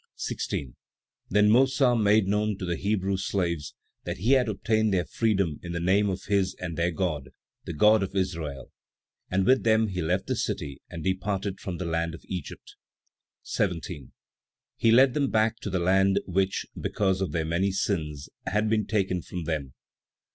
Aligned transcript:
16. 0.15 0.75
Then 1.29 1.47
Mossa 1.51 1.95
made 1.95 2.25
known 2.25 2.57
to 2.57 2.65
the 2.65 2.75
Hebrew 2.75 3.17
slaves 3.17 3.75
that 4.03 4.17
he 4.17 4.31
had 4.31 4.49
obtained 4.49 4.91
their 4.91 5.05
freedom 5.05 5.59
in 5.61 5.73
the 5.73 5.79
name 5.79 6.09
of 6.09 6.23
his 6.23 6.55
and 6.59 6.75
their 6.75 6.89
God, 6.91 7.29
the 7.65 7.73
God 7.73 8.01
of 8.01 8.15
Israel; 8.15 8.71
and 9.29 9.45
with 9.45 9.61
them 9.63 9.89
he 9.89 10.01
left 10.01 10.25
the 10.25 10.35
city 10.35 10.81
and 10.89 11.03
departed 11.03 11.59
from 11.59 11.77
the 11.77 11.85
land 11.85 12.15
of 12.15 12.25
Egypt. 12.25 12.77
17. 13.43 14.11
He 14.75 14.89
led 14.91 15.13
them 15.13 15.29
back 15.29 15.59
to 15.59 15.69
the 15.69 15.77
land 15.77 16.19
which, 16.25 16.65
because 16.75 17.21
of 17.21 17.31
their 17.31 17.45
many 17.45 17.71
sins, 17.71 18.27
had 18.47 18.71
been 18.71 18.87
taken 18.87 19.21
from 19.21 19.43
them. 19.43 19.75